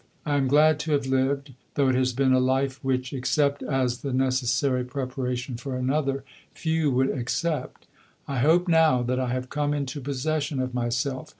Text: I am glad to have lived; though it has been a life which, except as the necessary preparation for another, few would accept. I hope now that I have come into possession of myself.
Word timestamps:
I 0.25 0.35
am 0.35 0.47
glad 0.47 0.79
to 0.79 0.93
have 0.93 1.05
lived; 1.05 1.53
though 1.75 1.87
it 1.87 1.93
has 1.93 2.11
been 2.11 2.33
a 2.33 2.39
life 2.39 2.83
which, 2.83 3.13
except 3.13 3.61
as 3.61 3.99
the 4.01 4.11
necessary 4.11 4.83
preparation 4.83 5.57
for 5.57 5.75
another, 5.75 6.23
few 6.55 6.89
would 6.89 7.11
accept. 7.11 7.85
I 8.27 8.39
hope 8.39 8.67
now 8.67 9.03
that 9.03 9.19
I 9.19 9.31
have 9.31 9.49
come 9.51 9.75
into 9.75 10.01
possession 10.01 10.59
of 10.59 10.73
myself. 10.73 11.29